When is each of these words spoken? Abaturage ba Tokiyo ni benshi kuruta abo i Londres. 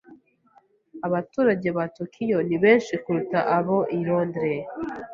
Abaturage 1.07 1.67
ba 1.77 1.83
Tokiyo 1.97 2.37
ni 2.47 2.57
benshi 2.63 2.93
kuruta 3.03 3.39
abo 3.57 3.77
i 3.97 3.99
Londres. 4.07 4.61